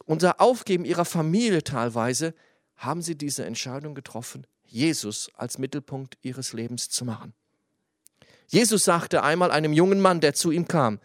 unter 0.05 0.39
Aufgeben 0.39 0.85
ihrer 0.85 1.05
Familie 1.05 1.63
teilweise, 1.63 2.33
haben 2.75 3.01
sie 3.01 3.15
diese 3.17 3.45
Entscheidung 3.45 3.95
getroffen, 3.95 4.45
Jesus 4.63 5.29
als 5.35 5.57
Mittelpunkt 5.57 6.17
ihres 6.21 6.53
Lebens 6.53 6.89
zu 6.89 7.05
machen. 7.05 7.33
Jesus 8.47 8.83
sagte 8.83 9.23
einmal 9.23 9.51
einem 9.51 9.73
jungen 9.73 9.99
Mann, 9.99 10.21
der 10.21 10.33
zu 10.33 10.51
ihm 10.51 10.67
kam 10.67 10.99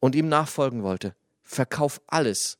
und 0.00 0.14
ihm 0.14 0.28
nachfolgen 0.28 0.82
wollte, 0.82 1.14
verkauf 1.48 2.00
alles, 2.06 2.58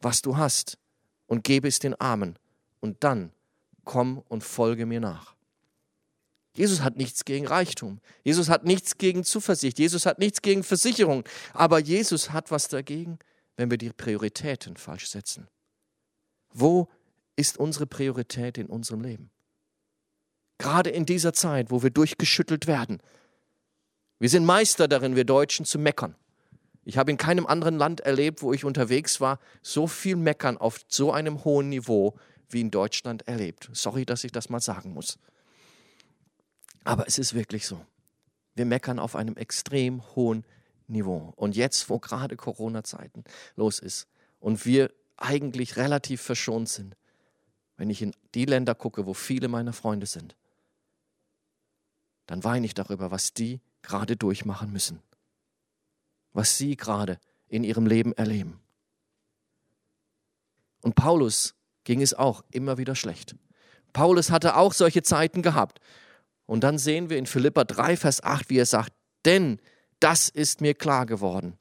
was 0.00 0.22
du 0.22 0.36
hast 0.36 0.78
und 1.26 1.42
gebe 1.42 1.66
es 1.66 1.80
den 1.80 2.00
Armen 2.00 2.38
und 2.80 3.02
dann 3.02 3.32
komm 3.84 4.22
und 4.28 4.44
folge 4.44 4.86
mir 4.86 5.00
nach. 5.00 5.34
Jesus 6.54 6.80
hat 6.80 6.96
nichts 6.96 7.24
gegen 7.24 7.46
Reichtum. 7.46 8.00
Jesus 8.24 8.48
hat 8.48 8.64
nichts 8.64 8.96
gegen 8.96 9.24
Zuversicht. 9.24 9.78
Jesus 9.78 10.06
hat 10.06 10.18
nichts 10.18 10.40
gegen 10.42 10.62
Versicherung. 10.64 11.24
Aber 11.52 11.78
Jesus 11.78 12.30
hat 12.30 12.50
was 12.50 12.68
dagegen, 12.68 13.18
wenn 13.56 13.70
wir 13.70 13.78
die 13.78 13.90
Prioritäten 13.90 14.76
falsch 14.76 15.08
setzen. 15.08 15.48
Wo 16.52 16.88
ist 17.36 17.58
unsere 17.58 17.86
Priorität 17.86 18.58
in 18.58 18.66
unserem 18.66 19.02
Leben? 19.02 19.30
Gerade 20.58 20.90
in 20.90 21.06
dieser 21.06 21.32
Zeit, 21.32 21.70
wo 21.70 21.82
wir 21.82 21.90
durchgeschüttelt 21.90 22.66
werden. 22.66 23.00
Wir 24.18 24.28
sind 24.28 24.44
Meister 24.44 24.88
darin, 24.88 25.14
wir 25.14 25.24
Deutschen 25.24 25.64
zu 25.64 25.78
meckern. 25.78 26.16
Ich 26.88 26.96
habe 26.96 27.10
in 27.10 27.18
keinem 27.18 27.46
anderen 27.46 27.76
Land 27.76 28.00
erlebt, 28.00 28.40
wo 28.40 28.54
ich 28.54 28.64
unterwegs 28.64 29.20
war, 29.20 29.40
so 29.60 29.86
viel 29.86 30.16
Meckern 30.16 30.56
auf 30.56 30.80
so 30.88 31.12
einem 31.12 31.44
hohen 31.44 31.68
Niveau 31.68 32.18
wie 32.48 32.62
in 32.62 32.70
Deutschland 32.70 33.28
erlebt. 33.28 33.68
Sorry, 33.74 34.06
dass 34.06 34.24
ich 34.24 34.32
das 34.32 34.48
mal 34.48 34.60
sagen 34.60 34.94
muss. 34.94 35.18
Aber 36.84 37.06
es 37.06 37.18
ist 37.18 37.34
wirklich 37.34 37.66
so. 37.66 37.84
Wir 38.54 38.64
meckern 38.64 38.98
auf 38.98 39.16
einem 39.16 39.36
extrem 39.36 40.02
hohen 40.16 40.46
Niveau. 40.86 41.34
Und 41.36 41.56
jetzt, 41.56 41.90
wo 41.90 41.98
gerade 41.98 42.36
Corona-Zeiten 42.36 43.22
los 43.54 43.80
ist 43.80 44.08
und 44.40 44.64
wir 44.64 44.90
eigentlich 45.18 45.76
relativ 45.76 46.22
verschont 46.22 46.70
sind, 46.70 46.96
wenn 47.76 47.90
ich 47.90 48.00
in 48.00 48.14
die 48.34 48.46
Länder 48.46 48.74
gucke, 48.74 49.04
wo 49.04 49.12
viele 49.12 49.48
meiner 49.48 49.74
Freunde 49.74 50.06
sind, 50.06 50.36
dann 52.24 52.44
weine 52.44 52.64
ich 52.64 52.72
darüber, 52.72 53.10
was 53.10 53.34
die 53.34 53.60
gerade 53.82 54.16
durchmachen 54.16 54.72
müssen, 54.72 55.02
was 56.32 56.58
sie 56.58 56.76
gerade 56.76 57.18
in 57.48 57.64
ihrem 57.64 57.86
Leben 57.86 58.12
erleben. 58.12 58.60
Und 60.80 60.94
Paulus 60.94 61.54
ging 61.84 62.02
es 62.02 62.14
auch 62.14 62.44
immer 62.50 62.78
wieder 62.78 62.94
schlecht. 62.94 63.34
Paulus 63.92 64.30
hatte 64.30 64.56
auch 64.56 64.72
solche 64.72 65.02
Zeiten 65.02 65.42
gehabt. 65.42 65.80
Und 66.46 66.64
dann 66.64 66.78
sehen 66.78 67.10
wir 67.10 67.18
in 67.18 67.26
Philippa 67.26 67.64
3, 67.64 67.96
Vers 67.96 68.22
8, 68.22 68.50
wie 68.50 68.58
er 68.58 68.66
sagt, 68.66 68.92
denn 69.24 69.60
das 70.00 70.28
ist 70.28 70.60
mir 70.60 70.74
klar 70.74 71.06
geworden, 71.06 71.58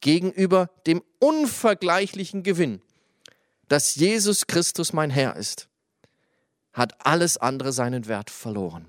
gegenüber 0.00 0.70
dem 0.86 1.02
unvergleichlichen 1.18 2.42
Gewinn, 2.42 2.80
dass 3.68 3.94
Jesus 3.94 4.46
Christus 4.46 4.92
mein 4.92 5.10
Herr 5.10 5.36
ist, 5.36 5.68
hat 6.72 7.04
alles 7.04 7.36
andere 7.36 7.72
seinen 7.72 8.06
Wert 8.06 8.30
verloren. 8.30 8.86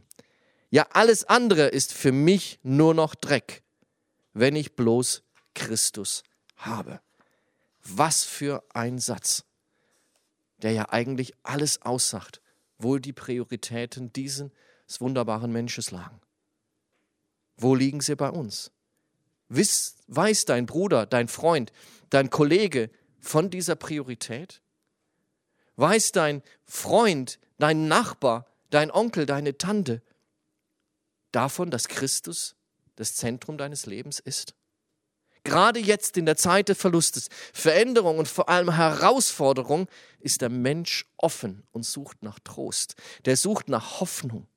Ja, 0.70 0.88
alles 0.92 1.24
andere 1.25 1.68
ist 1.68 1.94
für 1.94 2.12
mich 2.12 2.60
nur 2.63 2.94
noch 2.94 3.15
Dreck, 3.15 3.63
wenn 4.34 4.56
ich 4.56 4.75
bloß 4.75 5.24
Christus 5.54 6.24
habe. 6.58 7.02
Was 7.84 8.24
für 8.24 8.63
ein 8.74 9.00
Satz, 9.00 9.46
der 10.58 10.72
ja 10.72 10.90
eigentlich 10.90 11.34
alles 11.44 11.82
aussagt, 11.82 12.42
wo 12.78 12.98
die 12.98 13.13
Prioritäten 13.13 14.12
dieses 14.13 14.52
wunderbaren 15.00 15.52
Menschen 15.52 15.84
lagen. 15.96 16.20
Wo 17.58 17.75
liegen 17.75 18.02
sie 18.02 18.16
bei 18.16 18.30
uns? 18.30 18.72
Wiss, 19.50 19.98
weiß 20.08 20.46
dein 20.46 20.66
Bruder, 20.66 21.06
dein 21.06 21.28
Freund, 21.28 21.72
dein 22.10 22.30
Kollege 22.30 22.90
von 23.20 23.50
dieser 23.50 23.75
Priorität? 23.75 24.62
Weiß 25.75 26.12
dein 26.12 26.42
Freund, 26.66 27.40
dein 27.58 27.88
Nachbar, 27.88 28.48
dein 28.70 28.92
Onkel, 28.92 29.25
deine 29.25 29.58
Tante 29.58 30.02
davon, 31.32 31.72
dass 31.72 31.88
Christus 31.88 32.56
das 32.96 33.16
Zentrum 33.16 33.58
deines 33.58 33.86
Lebens 33.86 34.20
ist? 34.20 34.54
Gerade 35.44 35.80
jetzt 35.80 36.18
in 36.18 36.26
der 36.26 36.38
Zeit 36.38 36.70
des 36.70 36.78
Verlustes, 36.78 37.28
Veränderung 37.52 38.18
und 38.18 38.30
vor 38.30 38.48
allem 38.48 38.74
Herausforderung 38.74 39.88
ist 40.20 40.42
der 40.42 40.50
Mensch 40.50 41.06
offen 41.18 41.64
und 41.72 41.86
sucht 41.86 42.24
nach 42.24 42.40
Trost. 42.40 42.96
Der 43.26 43.36
sucht 43.36 43.68
nach 43.68 44.00
Hoffnung. 44.00 44.48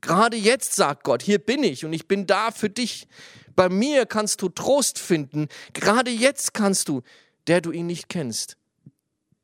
Gerade 0.00 0.36
jetzt 0.36 0.74
sagt 0.74 1.04
Gott, 1.04 1.22
hier 1.22 1.38
bin 1.38 1.62
ich 1.62 1.84
und 1.84 1.92
ich 1.92 2.08
bin 2.08 2.26
da 2.26 2.50
für 2.50 2.68
dich. 2.68 3.06
Bei 3.54 3.68
mir 3.68 4.04
kannst 4.04 4.42
du 4.42 4.48
Trost 4.48 4.98
finden. 4.98 5.48
Gerade 5.74 6.10
jetzt 6.10 6.54
kannst 6.54 6.88
du, 6.88 7.02
der 7.46 7.60
du 7.60 7.70
ihn 7.70 7.86
nicht 7.86 8.08
kennst, 8.08 8.56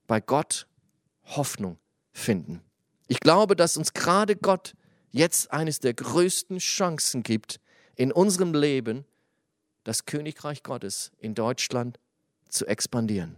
bei 0.09 0.21
Gott 0.21 0.67
Hoffnung 1.25 1.78
finden. 2.12 2.61
Ich 3.07 3.21
glaube, 3.21 3.55
dass 3.55 3.76
uns 3.76 3.93
gerade 3.93 4.35
Gott 4.35 4.75
jetzt 5.11 5.52
eines 5.52 5.78
der 5.78 5.95
größten 5.95 6.59
Chancen 6.59 7.23
gibt, 7.23 7.61
in 7.99 8.12
unserem 8.12 8.55
Leben 8.55 9.05
das 9.85 10.07
Königreich 10.07 10.62
Gottes 10.62 11.11
in 11.19 11.35
Deutschland 11.35 11.99
zu 12.49 12.64
expandieren. 12.67 13.37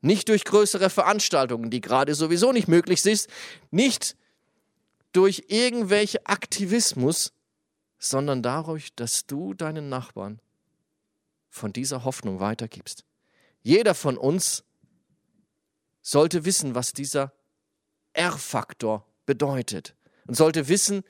Nicht 0.00 0.28
durch 0.28 0.44
größere 0.44 0.88
Veranstaltungen, 0.88 1.70
die 1.70 1.80
gerade 1.80 2.14
sowieso 2.14 2.52
nicht 2.52 2.68
möglich 2.68 3.02
sind, 3.02 3.26
nicht 3.70 4.16
durch 5.12 5.46
irgendwelche 5.48 6.24
Aktivismus, 6.24 7.32
sondern 7.98 8.42
dadurch, 8.42 8.94
dass 8.94 9.26
du 9.26 9.54
deinen 9.54 9.88
Nachbarn 9.88 10.40
von 11.48 11.72
dieser 11.72 12.04
Hoffnung 12.04 12.38
weitergibst. 12.38 13.04
Jeder 13.62 13.94
von 13.94 14.16
uns 14.16 14.62
sollte 16.00 16.44
wissen, 16.44 16.76
was 16.76 16.92
dieser 16.92 17.32
R-Faktor 18.12 19.04
bedeutet 19.24 19.96
und 20.26 20.36
sollte 20.36 20.68
wissen, 20.68 21.02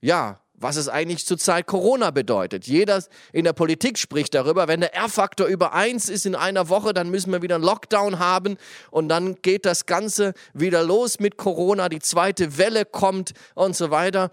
ja, 0.00 0.42
was 0.60 0.76
es 0.76 0.88
eigentlich 0.88 1.24
zur 1.26 1.38
Zeit 1.38 1.66
Corona 1.66 2.10
bedeutet. 2.10 2.66
Jeder 2.66 3.02
in 3.32 3.44
der 3.44 3.52
Politik 3.52 3.98
spricht 3.98 4.34
darüber, 4.34 4.68
wenn 4.68 4.80
der 4.80 4.94
R-Faktor 4.94 5.46
über 5.46 5.72
eins 5.72 6.08
ist 6.08 6.26
in 6.26 6.34
einer 6.34 6.68
Woche, 6.68 6.92
dann 6.92 7.10
müssen 7.10 7.32
wir 7.32 7.42
wieder 7.42 7.56
einen 7.56 7.64
Lockdown 7.64 8.18
haben 8.18 8.56
und 8.90 9.08
dann 9.08 9.36
geht 9.42 9.64
das 9.64 9.86
Ganze 9.86 10.34
wieder 10.52 10.82
los 10.82 11.20
mit 11.20 11.36
Corona, 11.36 11.88
die 11.88 12.00
zweite 12.00 12.58
Welle 12.58 12.84
kommt 12.84 13.32
und 13.54 13.76
so 13.76 13.90
weiter. 13.90 14.30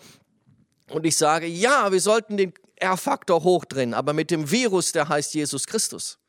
Und 0.89 1.05
ich 1.05 1.17
sage, 1.17 1.47
ja, 1.47 1.91
wir 1.91 2.01
sollten 2.01 2.37
den 2.37 2.53
R-Faktor 2.77 3.43
hochdrehen, 3.43 3.93
aber 3.93 4.13
mit 4.13 4.31
dem 4.31 4.51
Virus, 4.51 4.91
der 4.91 5.09
heißt 5.09 5.33
Jesus 5.33 5.65
Christus. 5.65 6.19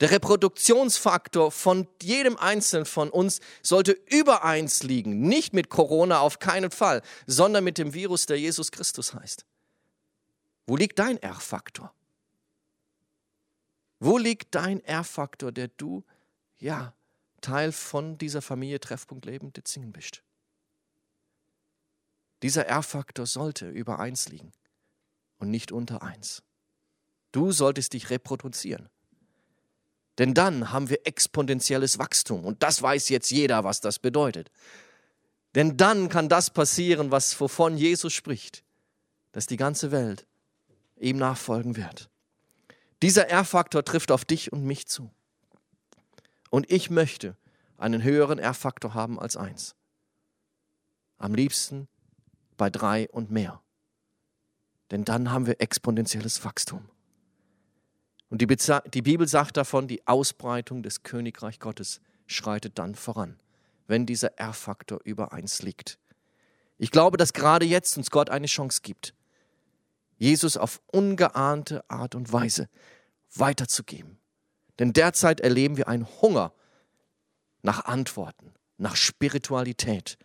Der 0.00 0.10
Reproduktionsfaktor 0.10 1.52
von 1.52 1.86
jedem 2.00 2.38
Einzelnen 2.38 2.86
von 2.86 3.10
uns 3.10 3.40
sollte 3.62 3.92
über 3.92 4.44
eins 4.44 4.82
liegen. 4.82 5.20
Nicht 5.20 5.52
mit 5.52 5.68
Corona 5.68 6.20
auf 6.20 6.38
keinen 6.38 6.70
Fall, 6.70 7.02
sondern 7.26 7.64
mit 7.64 7.76
dem 7.76 7.92
Virus, 7.92 8.24
der 8.24 8.40
Jesus 8.40 8.72
Christus 8.72 9.12
heißt. 9.12 9.44
Wo 10.66 10.76
liegt 10.76 10.98
dein 10.98 11.18
R-Faktor? 11.18 11.92
Wo 13.98 14.16
liegt 14.16 14.54
dein 14.54 14.82
R-Faktor, 14.82 15.52
der 15.52 15.68
du, 15.68 16.02
ja, 16.58 16.94
Teil 17.42 17.72
von 17.72 18.16
dieser 18.16 18.40
Familie 18.40 18.80
Treffpunkt 18.80 19.26
Leben 19.26 19.52
Ditzingen 19.52 19.92
bist? 19.92 20.22
Dieser 22.42 22.66
R-Faktor 22.66 23.26
sollte 23.26 23.68
über 23.68 23.98
eins 23.98 24.30
liegen 24.30 24.52
und 25.38 25.50
nicht 25.50 25.72
unter 25.72 26.02
eins. 26.02 26.42
Du 27.32 27.52
solltest 27.52 27.92
dich 27.92 28.08
reproduzieren. 28.08 28.88
Denn 30.20 30.34
dann 30.34 30.70
haben 30.70 30.90
wir 30.90 31.06
exponentielles 31.06 31.98
Wachstum. 31.98 32.44
Und 32.44 32.62
das 32.62 32.82
weiß 32.82 33.08
jetzt 33.08 33.30
jeder, 33.30 33.64
was 33.64 33.80
das 33.80 33.98
bedeutet. 33.98 34.50
Denn 35.54 35.78
dann 35.78 36.10
kann 36.10 36.28
das 36.28 36.50
passieren, 36.50 37.10
was 37.10 37.40
wovon 37.40 37.78
Jesus 37.78 38.12
spricht, 38.12 38.62
dass 39.32 39.46
die 39.46 39.56
ganze 39.56 39.92
Welt 39.92 40.26
ihm 40.96 41.16
nachfolgen 41.16 41.74
wird. 41.74 42.10
Dieser 43.00 43.30
R-Faktor 43.30 43.82
trifft 43.82 44.12
auf 44.12 44.26
dich 44.26 44.52
und 44.52 44.62
mich 44.62 44.86
zu. 44.86 45.10
Und 46.50 46.70
ich 46.70 46.90
möchte 46.90 47.34
einen 47.78 48.02
höheren 48.02 48.38
R-Faktor 48.38 48.92
haben 48.92 49.18
als 49.18 49.38
eins. 49.38 49.74
Am 51.16 51.34
liebsten 51.34 51.88
bei 52.58 52.68
drei 52.68 53.08
und 53.08 53.30
mehr. 53.30 53.62
Denn 54.90 55.06
dann 55.06 55.30
haben 55.30 55.46
wir 55.46 55.62
exponentielles 55.62 56.44
Wachstum. 56.44 56.90
Und 58.30 58.40
die, 58.40 58.46
die 58.46 59.02
Bibel 59.02 59.28
sagt 59.28 59.56
davon, 59.56 59.88
die 59.88 60.06
Ausbreitung 60.06 60.82
des 60.82 61.02
Königreich 61.02 61.58
Gottes 61.58 62.00
schreitet 62.26 62.78
dann 62.78 62.94
voran, 62.94 63.38
wenn 63.88 64.06
dieser 64.06 64.38
R-Faktor 64.38 65.00
über 65.04 65.32
eins 65.32 65.62
liegt. 65.62 65.98
Ich 66.78 66.92
glaube, 66.92 67.16
dass 67.16 67.32
gerade 67.32 67.66
jetzt 67.66 67.98
uns 67.98 68.10
Gott 68.10 68.30
eine 68.30 68.46
Chance 68.46 68.80
gibt, 68.82 69.14
Jesus 70.16 70.56
auf 70.56 70.80
ungeahnte 70.86 71.82
Art 71.90 72.14
und 72.14 72.32
Weise 72.32 72.68
weiterzugeben. 73.34 74.18
Denn 74.78 74.92
derzeit 74.92 75.40
erleben 75.40 75.76
wir 75.76 75.88
einen 75.88 76.06
Hunger 76.22 76.52
nach 77.62 77.84
Antworten, 77.84 78.54
nach 78.78 78.96
Spiritualität, 78.96 80.16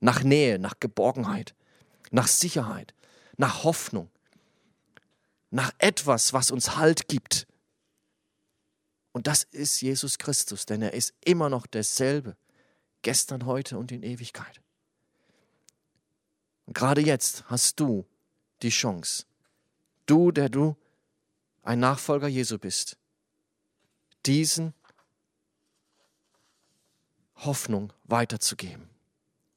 nach 0.00 0.22
Nähe, 0.22 0.58
nach 0.58 0.74
Geborgenheit, 0.80 1.54
nach 2.10 2.26
Sicherheit, 2.26 2.94
nach 3.36 3.64
Hoffnung, 3.64 4.10
nach 5.54 5.72
etwas, 5.78 6.32
was 6.32 6.50
uns 6.50 6.76
Halt 6.76 7.06
gibt. 7.06 7.46
Und 9.12 9.28
das 9.28 9.44
ist 9.44 9.80
Jesus 9.80 10.18
Christus, 10.18 10.66
denn 10.66 10.82
er 10.82 10.94
ist 10.94 11.14
immer 11.24 11.48
noch 11.48 11.68
derselbe, 11.68 12.36
gestern, 13.02 13.46
heute 13.46 13.78
und 13.78 13.92
in 13.92 14.02
Ewigkeit. 14.02 14.60
Und 16.66 16.74
gerade 16.74 17.02
jetzt 17.02 17.44
hast 17.48 17.78
du 17.78 18.04
die 18.62 18.70
Chance, 18.70 19.26
du, 20.06 20.32
der 20.32 20.48
du 20.48 20.76
ein 21.62 21.78
Nachfolger 21.78 22.26
Jesu 22.26 22.58
bist, 22.58 22.96
diesen 24.26 24.74
Hoffnung 27.36 27.92
weiterzugeben. 28.02 28.88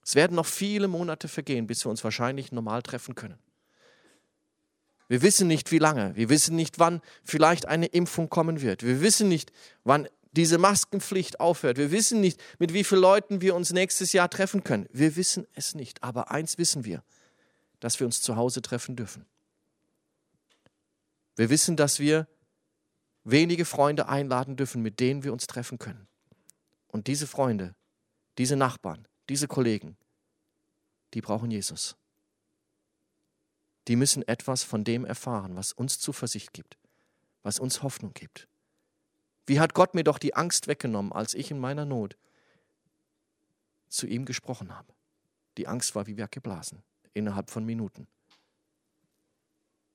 Es 0.03 0.13
werden 0.13 0.35
noch 0.35 0.45
viele 0.45 0.87
Monate 0.87 1.27
vergehen, 1.27 1.65
bis 1.65 1.83
wir 1.83 1.89
uns 1.89 2.03
wahrscheinlich 2.03 2.51
normal 2.51 2.83
treffen 2.83 3.15
können. 3.15 3.39
Wir 5.07 5.21
wissen 5.21 5.47
nicht, 5.47 5.71
wie 5.71 5.79
lange. 5.79 6.15
Wir 6.15 6.29
wissen 6.29 6.55
nicht, 6.55 6.79
wann 6.79 7.01
vielleicht 7.23 7.65
eine 7.65 7.85
Impfung 7.87 8.29
kommen 8.29 8.61
wird. 8.61 8.83
Wir 8.83 9.01
wissen 9.01 9.29
nicht, 9.29 9.51
wann 9.83 10.07
diese 10.33 10.57
Maskenpflicht 10.57 11.39
aufhört. 11.39 11.77
Wir 11.77 11.91
wissen 11.91 12.19
nicht, 12.19 12.41
mit 12.59 12.73
wie 12.73 12.83
vielen 12.83 13.01
Leuten 13.01 13.41
wir 13.41 13.55
uns 13.55 13.71
nächstes 13.71 14.13
Jahr 14.13 14.29
treffen 14.29 14.63
können. 14.63 14.87
Wir 14.91 15.15
wissen 15.15 15.47
es 15.53 15.75
nicht. 15.75 16.03
Aber 16.03 16.31
eins 16.31 16.57
wissen 16.57 16.83
wir, 16.83 17.03
dass 17.79 17.99
wir 17.99 18.05
uns 18.05 18.21
zu 18.21 18.35
Hause 18.35 18.61
treffen 18.61 18.95
dürfen. 18.95 19.25
Wir 21.35 21.49
wissen, 21.49 21.77
dass 21.77 21.99
wir 21.99 22.27
wenige 23.23 23.65
Freunde 23.65 24.09
einladen 24.09 24.55
dürfen, 24.55 24.81
mit 24.81 24.99
denen 24.99 25.23
wir 25.23 25.33
uns 25.33 25.47
treffen 25.47 25.77
können. 25.77 26.07
Und 26.87 27.07
diese 27.07 27.27
Freunde, 27.27 27.75
diese 28.37 28.55
Nachbarn, 28.55 29.07
diese 29.29 29.47
Kollegen, 29.47 29.97
die 31.13 31.21
brauchen 31.21 31.51
Jesus. 31.51 31.95
Die 33.87 33.95
müssen 33.95 34.27
etwas 34.27 34.63
von 34.63 34.83
dem 34.83 35.05
erfahren, 35.05 35.55
was 35.55 35.71
uns 35.71 35.99
Zuversicht 35.99 36.53
gibt, 36.53 36.77
was 37.43 37.59
uns 37.59 37.83
Hoffnung 37.83 38.13
gibt. 38.13 38.47
Wie 39.45 39.61
hat 39.61 39.73
Gott 39.73 39.95
mir 39.95 40.03
doch 40.03 40.19
die 40.19 40.35
Angst 40.35 40.67
weggenommen, 40.67 41.13
als 41.13 41.33
ich 41.33 41.51
in 41.51 41.59
meiner 41.59 41.85
Not 41.85 42.17
zu 43.87 44.05
ihm 44.05 44.25
gesprochen 44.25 44.75
habe? 44.75 44.93
Die 45.57 45.67
Angst 45.67 45.95
war 45.95 46.05
wie 46.05 46.17
weggeblasen, 46.17 46.83
innerhalb 47.13 47.49
von 47.49 47.65
Minuten. 47.65 48.07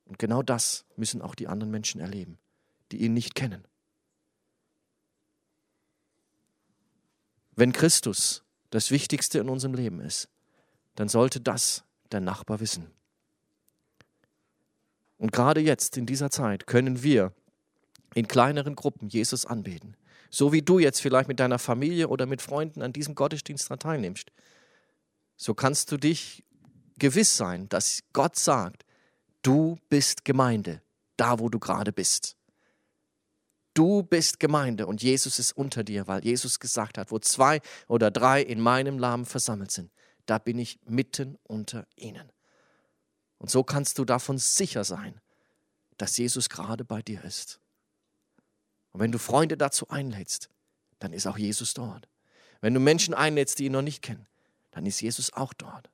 Und 0.07 0.19
genau 0.19 0.43
das 0.43 0.87
müssen 0.97 1.21
auch 1.21 1.35
die 1.35 1.49
anderen 1.49 1.71
Menschen 1.71 2.01
erleben, 2.01 2.39
die 2.91 3.03
ihn 3.03 3.13
nicht 3.13 3.35
kennen. 3.35 3.67
Wenn 7.55 7.73
Christus 7.73 8.43
das 8.71 8.91
Wichtigste 8.91 9.39
in 9.39 9.51
unserem 9.51 9.75
Leben 9.75 10.01
ist, 10.01 10.31
dann 10.95 11.09
sollte 11.09 11.41
das 11.41 11.85
der 12.11 12.21
Nachbar 12.21 12.61
wissen. 12.61 12.91
Und 15.23 15.31
gerade 15.31 15.61
jetzt, 15.61 15.97
in 15.97 16.05
dieser 16.05 16.33
Zeit, 16.33 16.67
können 16.67 17.05
wir 17.05 17.33
in 18.13 18.27
kleineren 18.27 18.75
Gruppen 18.75 19.09
Jesus 19.09 19.47
anbeten. 19.47 19.97
So 20.31 20.53
wie 20.53 20.63
du 20.63 20.81
jetzt 20.81 21.01
vielleicht 21.01 21.29
mit 21.29 21.39
deiner 21.39 21.61
Familie 21.61 22.09
oder 22.09 22.27
mit 22.27 22.43
Freunden 22.43 22.83
an 22.83 22.93
diesem 22.93 23.15
Gottesdienst 23.15 23.69
teilnimmst. 23.79 24.33
So 25.37 25.55
kannst 25.55 25.93
du 25.93 25.97
dich 25.97 26.43
gewiss 26.99 27.37
sein, 27.37 27.69
dass 27.69 28.01
Gott 28.13 28.35
sagt, 28.35 28.85
du 29.43 29.79
bist 29.89 30.25
Gemeinde, 30.25 30.83
da 31.17 31.39
wo 31.39 31.49
du 31.49 31.61
gerade 31.61 31.93
bist. 31.93 32.37
Du 33.75 34.03
bist 34.03 34.41
Gemeinde 34.41 34.89
und 34.89 35.05
Jesus 35.05 35.39
ist 35.39 35.53
unter 35.53 35.85
dir, 35.85 36.09
weil 36.09 36.25
Jesus 36.25 36.59
gesagt 36.59 36.99
hat, 36.99 37.13
wo 37.13 37.21
zwei 37.21 37.61
oder 37.87 38.11
drei 38.11 38.43
in 38.43 38.61
meinem 38.61 38.97
Namen 38.97 39.25
versammelt 39.25 39.71
sind, 39.71 39.93
da 40.27 40.39
bin 40.39 40.59
ich 40.59 40.81
mitten 40.85 41.39
unter 41.45 41.87
ihnen. 41.95 42.33
Und 43.43 43.51
so 43.51 43.65
kannst 43.65 43.99
du 43.99 44.05
davon 44.05 44.39
sicher 44.39 44.85
sein, 44.85 45.21
dass 45.99 46.17
Jesus 46.17 46.49
gerade 46.49 46.85
bei 46.85 47.03
dir 47.03 47.25
ist. 47.25 47.59
Und 48.93 49.01
wenn 49.01 49.11
du 49.11 49.19
Freunde 49.19 49.57
dazu 49.57 49.89
einlädst, 49.89 50.49
dann 51.01 51.13
ist 51.13 51.27
auch 51.27 51.37
Jesus 51.37 51.75
dort. 51.75 52.09
Wenn 52.61 52.73
du 52.73 52.79
Menschen 52.79 53.15
einlädst, 53.15 53.59
die 53.59 53.65
ihn 53.65 53.73
noch 53.73 53.83
nicht 53.83 54.01
kennen, 54.01 54.29
dann 54.71 54.87
ist 54.87 55.01
Jesus 55.01 55.33
auch 55.33 55.53
dort. 55.55 55.91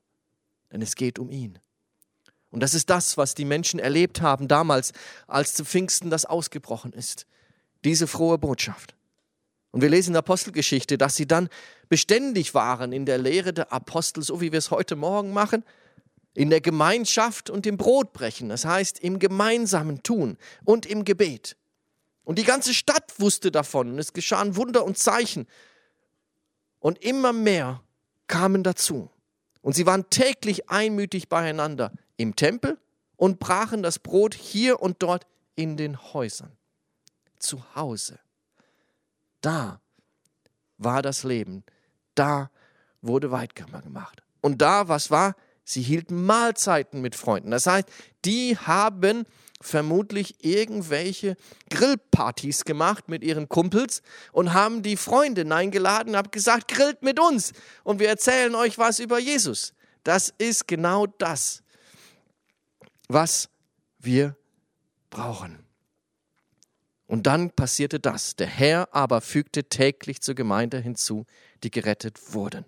Denn 0.71 0.83
es 0.83 0.93
geht 0.93 1.17
um 1.17 1.31
ihn. 1.31 1.57
Und 2.51 2.59
das 2.59 2.75
ist 2.75 2.91
das, 2.91 3.17
was 3.17 3.33
die 3.33 3.45
Menschen 3.45 3.79
erlebt 3.79 4.21
haben 4.21 4.47
damals, 4.47 4.93
als 5.25 5.55
zu 5.55 5.65
Pfingsten 5.65 6.11
das 6.11 6.25
ausgebrochen 6.25 6.93
ist 6.93 7.25
diese 7.83 8.07
frohe 8.07 8.37
Botschaft. 8.37 8.93
Und 9.71 9.81
wir 9.81 9.89
lesen 9.89 10.09
in 10.09 10.13
der 10.13 10.19
Apostelgeschichte, 10.19 10.97
dass 10.97 11.15
sie 11.15 11.27
dann 11.27 11.49
beständig 11.89 12.53
waren 12.53 12.91
in 12.91 13.05
der 13.05 13.17
Lehre 13.17 13.53
der 13.53 13.71
Apostel, 13.71 14.21
so 14.23 14.41
wie 14.41 14.51
wir 14.51 14.59
es 14.59 14.71
heute 14.71 14.95
Morgen 14.95 15.31
machen, 15.31 15.63
in 16.39 16.49
der 16.49 16.61
Gemeinschaft 16.61 17.49
und 17.49 17.67
im 17.67 17.75
Brotbrechen, 17.75 18.47
das 18.47 18.63
heißt 18.63 18.99
im 18.99 19.19
gemeinsamen 19.19 20.03
Tun 20.03 20.37
und 20.63 20.85
im 20.85 21.03
Gebet. 21.03 21.57
Und 22.23 22.39
die 22.39 22.45
ganze 22.45 22.73
Stadt 22.73 23.19
wusste 23.19 23.51
davon 23.51 23.91
und 23.91 23.99
es 23.99 24.13
geschahen 24.13 24.55
Wunder 24.55 24.85
und 24.85 24.97
Zeichen. 24.97 25.47
Und 26.79 27.03
immer 27.03 27.33
mehr 27.33 27.83
kamen 28.27 28.63
dazu. 28.63 29.09
Und 29.59 29.75
sie 29.75 29.85
waren 29.85 30.09
täglich 30.09 30.69
einmütig 30.69 31.27
beieinander 31.27 31.91
im 32.15 32.37
Tempel 32.37 32.77
und 33.17 33.39
brachen 33.39 33.83
das 33.83 33.99
Brot 33.99 34.33
hier 34.33 34.81
und 34.81 35.03
dort 35.03 35.27
in 35.55 35.75
den 35.75 36.01
Häusern 36.13 36.53
zu 37.37 37.75
Hause. 37.75 38.17
Da 39.41 39.81
war 40.77 41.01
das 41.01 41.23
Leben. 41.23 41.65
Da 42.15 42.49
wurde 43.01 43.29
Weitkammer 43.29 43.81
gemacht. 43.81 44.23
Und 44.39 44.61
da, 44.61 44.87
was 44.87 45.11
war? 45.11 45.35
Sie 45.69 45.83
hielten 45.83 46.25
Mahlzeiten 46.25 46.99
mit 46.99 47.15
Freunden. 47.15 47.51
Das 47.51 47.67
heißt, 47.67 47.87
die 48.25 48.57
haben 48.57 49.25
vermutlich 49.61 50.43
irgendwelche 50.43 51.35
Grillpartys 51.69 52.65
gemacht 52.65 53.07
mit 53.07 53.23
ihren 53.23 53.49
Kumpels 53.49 54.01
und 54.31 54.53
haben 54.53 54.81
die 54.81 54.97
Freunde 54.97 55.45
eingeladen, 55.53 56.15
haben 56.15 56.31
gesagt, 56.31 56.69
grillt 56.69 57.03
mit 57.03 57.19
uns 57.19 57.53
und 57.83 57.99
wir 57.99 58.09
erzählen 58.09 58.55
euch 58.55 58.79
was 58.79 58.97
über 58.97 59.19
Jesus. 59.19 59.73
Das 60.03 60.33
ist 60.39 60.67
genau 60.67 61.05
das, 61.05 61.61
was 63.07 63.49
wir 63.99 64.35
brauchen. 65.11 65.59
Und 67.05 67.27
dann 67.27 67.51
passierte 67.51 67.99
das. 67.99 68.35
Der 68.35 68.47
Herr 68.47 68.89
aber 68.91 69.21
fügte 69.21 69.65
täglich 69.65 70.21
zur 70.21 70.33
Gemeinde 70.33 70.79
hinzu, 70.79 71.27
die 71.63 71.69
gerettet 71.69 72.33
wurden. 72.33 72.65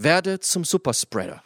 Werde 0.00 0.38
zum 0.38 0.64
Superspreader. 0.64 1.42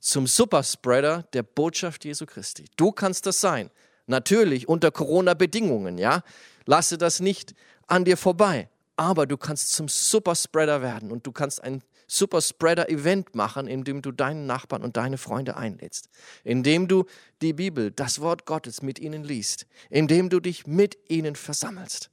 Zum 0.00 0.26
Superspreader 0.26 1.22
der 1.32 1.44
Botschaft 1.44 2.04
Jesu 2.04 2.26
Christi. 2.26 2.64
Du 2.74 2.90
kannst 2.90 3.24
das 3.26 3.40
sein. 3.40 3.70
Natürlich 4.06 4.68
unter 4.68 4.90
Corona-Bedingungen, 4.90 5.96
ja. 5.96 6.24
Lasse 6.64 6.98
das 6.98 7.20
nicht 7.20 7.54
an 7.86 8.04
dir 8.04 8.16
vorbei. 8.16 8.68
Aber 8.96 9.26
du 9.26 9.36
kannst 9.36 9.74
zum 9.74 9.86
Superspreader 9.86 10.82
werden 10.82 11.12
und 11.12 11.24
du 11.24 11.30
kannst 11.30 11.62
ein 11.62 11.84
Super 12.08 12.40
Spreader 12.40 12.88
Event 12.88 13.36
machen, 13.36 13.68
indem 13.68 14.02
du 14.02 14.10
deinen 14.10 14.46
Nachbarn 14.46 14.82
und 14.82 14.96
deine 14.96 15.18
Freunde 15.18 15.56
einlädst, 15.56 16.08
indem 16.42 16.88
du 16.88 17.04
die 17.42 17.52
Bibel, 17.52 17.92
das 17.92 18.20
Wort 18.20 18.44
Gottes 18.44 18.82
mit 18.82 18.98
ihnen 18.98 19.22
liest, 19.22 19.66
indem 19.88 20.30
du 20.30 20.40
dich 20.40 20.66
mit 20.66 20.98
ihnen 21.08 21.36
versammelst, 21.36 22.10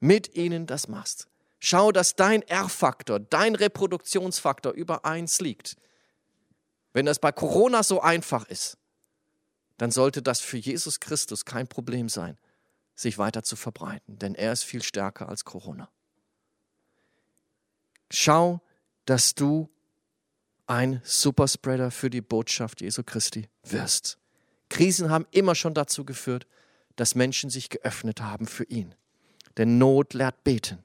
mit 0.00 0.34
ihnen 0.34 0.66
das 0.66 0.88
machst. 0.88 1.28
Schau, 1.60 1.92
dass 1.92 2.14
dein 2.14 2.42
R-Faktor, 2.42 3.18
dein 3.18 3.54
Reproduktionsfaktor 3.54 4.72
über 4.72 5.04
eins 5.04 5.40
liegt. 5.40 5.76
Wenn 6.92 7.06
das 7.06 7.18
bei 7.18 7.32
Corona 7.32 7.82
so 7.82 8.00
einfach 8.00 8.46
ist, 8.46 8.78
dann 9.76 9.90
sollte 9.90 10.22
das 10.22 10.40
für 10.40 10.56
Jesus 10.56 11.00
Christus 11.00 11.44
kein 11.44 11.68
Problem 11.68 12.08
sein, 12.08 12.38
sich 12.94 13.18
weiter 13.18 13.42
zu 13.42 13.56
verbreiten, 13.56 14.18
denn 14.18 14.34
er 14.34 14.52
ist 14.52 14.64
viel 14.64 14.82
stärker 14.82 15.28
als 15.28 15.44
Corona. 15.44 15.88
Schau, 18.10 18.60
dass 19.04 19.34
du 19.34 19.68
ein 20.66 21.00
Superspreader 21.04 21.90
für 21.90 22.10
die 22.10 22.20
Botschaft 22.20 22.80
Jesu 22.80 23.02
Christi 23.02 23.48
wirst. 23.62 24.18
Krisen 24.68 25.10
haben 25.10 25.26
immer 25.30 25.54
schon 25.54 25.74
dazu 25.74 26.04
geführt, 26.04 26.46
dass 26.96 27.14
Menschen 27.14 27.48
sich 27.48 27.70
geöffnet 27.70 28.20
haben 28.20 28.46
für 28.46 28.64
ihn. 28.64 28.94
Denn 29.56 29.78
Not 29.78 30.14
lehrt 30.14 30.44
beten. 30.44 30.82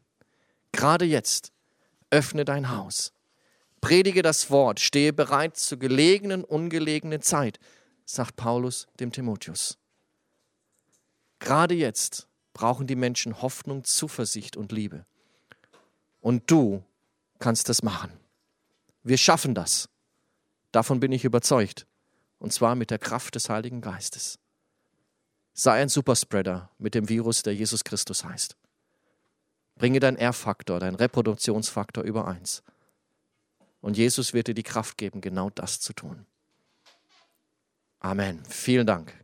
Gerade 0.73 1.05
jetzt 1.05 1.53
öffne 2.09 2.43
dein 2.43 2.69
Haus. 2.69 3.13
Predige 3.79 4.21
das 4.21 4.49
Wort, 4.49 4.79
stehe 4.79 5.13
bereit 5.13 5.57
zur 5.57 5.79
gelegenen, 5.79 6.43
ungelegenen 6.43 7.21
Zeit, 7.21 7.59
sagt 8.05 8.35
Paulus 8.35 8.87
dem 8.99 9.11
Timotheus. 9.11 9.77
Gerade 11.39 11.73
jetzt 11.75 12.27
brauchen 12.53 12.87
die 12.87 12.95
Menschen 12.95 13.41
Hoffnung, 13.41 13.83
Zuversicht 13.83 14.55
und 14.57 14.71
Liebe. 14.71 15.05
Und 16.21 16.49
du 16.49 16.83
kannst 17.39 17.67
das 17.67 17.83
machen. 17.83 18.11
Wir 19.03 19.17
schaffen 19.17 19.53
das. 19.53 19.89
Davon 20.71 20.99
bin 20.99 21.11
ich 21.11 21.25
überzeugt. 21.25 21.85
Und 22.39 22.53
zwar 22.53 22.75
mit 22.75 22.91
der 22.91 22.99
Kraft 22.99 23.35
des 23.35 23.49
Heiligen 23.49 23.81
Geistes. 23.81 24.39
Sei 25.53 25.81
ein 25.81 25.89
Superspreader 25.89 26.69
mit 26.77 26.95
dem 26.95 27.09
Virus, 27.09 27.43
der 27.43 27.53
Jesus 27.53 27.83
Christus 27.83 28.23
heißt. 28.23 28.55
Bringe 29.75 29.99
dein 29.99 30.15
R-Faktor, 30.15 30.79
dein 30.79 30.95
Reproduktionsfaktor 30.95 32.03
über 32.03 32.27
eins. 32.27 32.63
Und 33.81 33.97
Jesus 33.97 34.33
wird 34.33 34.47
dir 34.47 34.53
die 34.53 34.63
Kraft 34.63 34.97
geben, 34.97 35.19
genau 35.19 35.49
das 35.49 35.79
zu 35.79 35.93
tun. 35.93 36.25
Amen. 37.99 38.43
Vielen 38.45 38.85
Dank. 38.85 39.22